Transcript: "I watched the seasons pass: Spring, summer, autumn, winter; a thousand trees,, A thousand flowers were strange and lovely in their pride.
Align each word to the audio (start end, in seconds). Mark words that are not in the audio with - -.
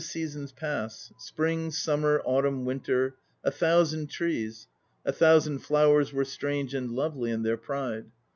"I 0.01 0.03
watched 0.03 0.13
the 0.15 0.19
seasons 0.19 0.51
pass: 0.53 1.13
Spring, 1.19 1.69
summer, 1.69 2.23
autumn, 2.25 2.65
winter; 2.65 3.17
a 3.43 3.51
thousand 3.51 4.09
trees,, 4.09 4.67
A 5.05 5.13
thousand 5.13 5.59
flowers 5.59 6.11
were 6.11 6.25
strange 6.25 6.73
and 6.73 6.89
lovely 6.89 7.29
in 7.29 7.43
their 7.43 7.55
pride. 7.57 8.05